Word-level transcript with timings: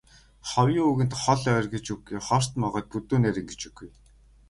Ховын 0.49 0.79
үгэнд 0.91 1.13
хол 1.21 1.41
ойр 1.55 1.65
гэж 1.73 1.85
үгүй, 1.95 2.17
хорт 2.27 2.51
могойд 2.61 2.87
бүдүүн 2.91 3.21
нарийн 3.23 3.47
гэж 3.49 3.61
үгүй. 3.69 3.89